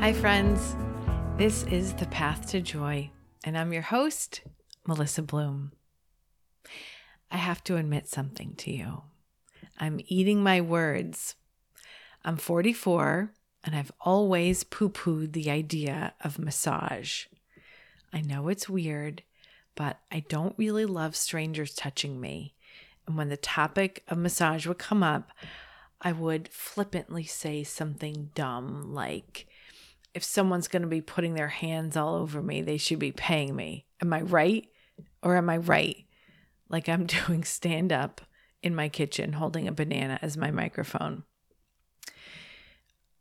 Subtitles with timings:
[0.00, 0.76] Hi, friends.
[1.36, 3.10] This is The Path to Joy,
[3.44, 4.40] and I'm your host,
[4.86, 5.72] Melissa Bloom.
[7.30, 9.02] I have to admit something to you.
[9.78, 11.34] I'm eating my words.
[12.24, 13.30] I'm 44,
[13.62, 17.26] and I've always poo pooed the idea of massage.
[18.10, 19.22] I know it's weird,
[19.74, 22.54] but I don't really love strangers touching me.
[23.06, 25.30] And when the topic of massage would come up,
[26.00, 29.46] I would flippantly say something dumb like,
[30.14, 33.54] if someone's going to be putting their hands all over me, they should be paying
[33.54, 33.86] me.
[34.02, 34.66] Am I right?
[35.22, 36.04] Or am I right?
[36.68, 38.20] Like I'm doing stand up
[38.62, 41.24] in my kitchen holding a banana as my microphone.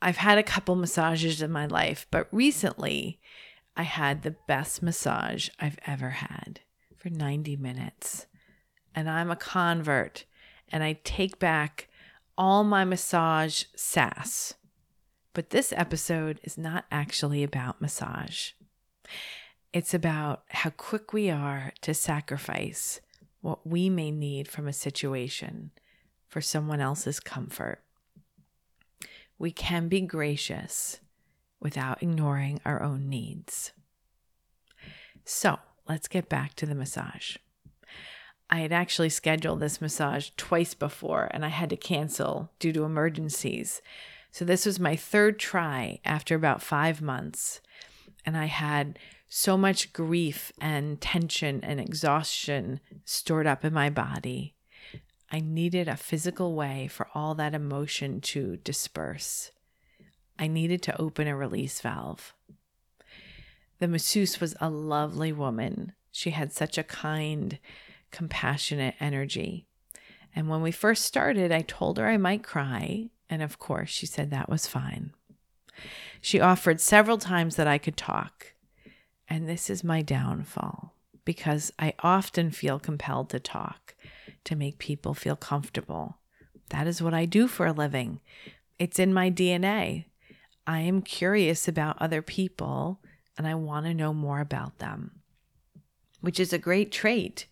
[0.00, 3.20] I've had a couple massages in my life, but recently
[3.76, 6.60] I had the best massage I've ever had
[6.96, 8.26] for 90 minutes.
[8.94, 10.24] And I'm a convert
[10.68, 11.88] and I take back
[12.36, 14.54] all my massage sass
[15.34, 18.52] but this episode is not actually about massage.
[19.72, 23.00] It's about how quick we are to sacrifice
[23.40, 25.70] what we may need from a situation
[26.26, 27.82] for someone else's comfort.
[29.38, 31.00] We can be gracious
[31.60, 33.72] without ignoring our own needs.
[35.24, 37.36] So let's get back to the massage.
[38.50, 42.84] I had actually scheduled this massage twice before and I had to cancel due to
[42.84, 43.82] emergencies.
[44.30, 47.60] So this was my third try after about five months.
[48.24, 48.98] And I had
[49.28, 54.54] so much grief and tension and exhaustion stored up in my body.
[55.30, 59.50] I needed a physical way for all that emotion to disperse.
[60.38, 62.34] I needed to open a release valve.
[63.78, 65.92] The masseuse was a lovely woman.
[66.10, 67.58] She had such a kind,
[68.10, 69.66] compassionate energy.
[70.34, 74.06] And when we first started, I told her I might cry and of course, she
[74.06, 75.12] said that was fine.
[76.20, 78.54] She offered several times that I could talk.
[79.28, 80.94] And this is my downfall
[81.24, 83.94] because I often feel compelled to talk
[84.44, 86.16] to make people feel comfortable.
[86.70, 88.20] That is what I do for a living.
[88.78, 90.06] It's in my DNA.
[90.66, 93.00] I am curious about other people
[93.36, 95.20] and I want to know more about them,
[96.20, 97.46] which is a great trait,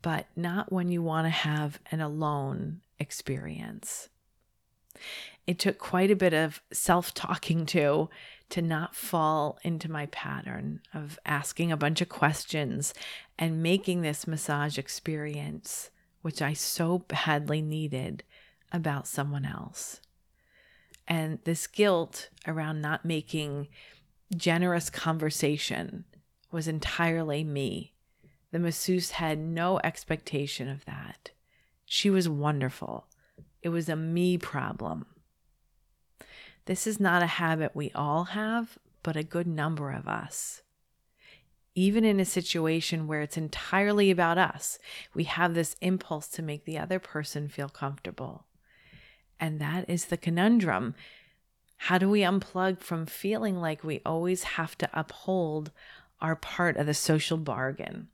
[0.00, 4.08] but not when you want to have an alone experience.
[5.46, 8.08] It took quite a bit of self talking to
[8.50, 12.92] to not fall into my pattern of asking a bunch of questions
[13.38, 15.88] and making this massage experience,
[16.20, 18.24] which I so badly needed,
[18.70, 20.00] about someone else.
[21.08, 23.68] And this guilt around not making
[24.36, 26.04] generous conversation
[26.50, 27.92] was entirely me.
[28.50, 31.30] The masseuse had no expectation of that.
[31.86, 33.06] She was wonderful.
[33.62, 35.06] It was a me problem.
[36.66, 40.62] This is not a habit we all have, but a good number of us.
[41.74, 44.78] Even in a situation where it's entirely about us,
[45.14, 48.44] we have this impulse to make the other person feel comfortable.
[49.40, 50.94] And that is the conundrum.
[51.78, 55.72] How do we unplug from feeling like we always have to uphold
[56.20, 58.08] our part of the social bargain?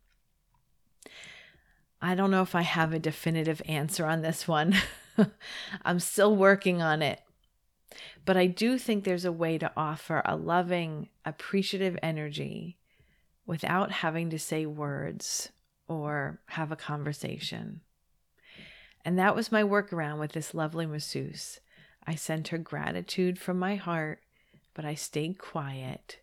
[2.01, 4.75] I don't know if I have a definitive answer on this one.
[5.85, 7.21] I'm still working on it.
[8.25, 12.77] But I do think there's a way to offer a loving, appreciative energy
[13.47, 15.51] without having to say words
[15.89, 17.81] or have a conversation.
[19.05, 21.61] And that was my workaround with this lovely masseuse.
[22.07, 24.21] I sent her gratitude from my heart,
[24.75, 26.19] but I stayed quiet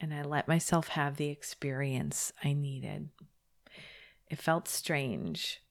[0.00, 3.08] and I let myself have the experience I needed.
[4.28, 5.62] It felt strange,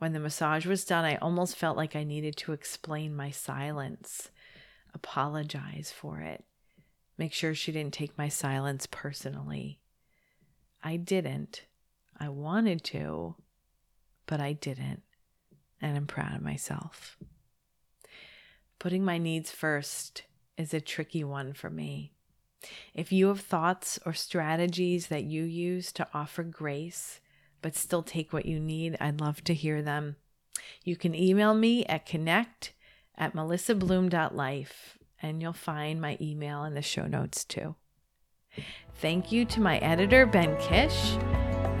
[0.00, 4.30] when the massage was done, I almost felt like I needed to explain my silence,
[4.94, 6.42] apologize for it,
[7.18, 9.78] make sure she didn't take my silence personally.
[10.82, 11.66] I didn't.
[12.18, 13.36] I wanted to,
[14.24, 15.02] but I didn't.
[15.82, 17.18] And I'm proud of myself.
[18.78, 20.22] Putting my needs first
[20.56, 22.14] is a tricky one for me.
[22.94, 27.20] If you have thoughts or strategies that you use to offer grace
[27.62, 30.16] but still take what you need, I'd love to hear them.
[30.84, 32.72] You can email me at connect
[33.16, 37.76] at melissabloom.life, and you'll find my email in the show notes too.
[38.96, 41.12] Thank you to my editor, Ben Kish,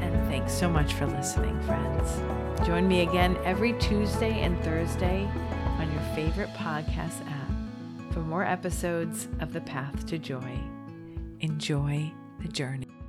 [0.00, 2.66] and thanks so much for listening, friends.
[2.66, 5.28] Join me again every Tuesday and Thursday
[5.78, 10.58] on your favorite podcast app for more episodes of The Path to Joy.
[11.40, 12.99] Enjoy the journey.